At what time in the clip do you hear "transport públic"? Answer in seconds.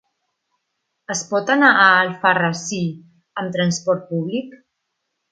3.59-4.57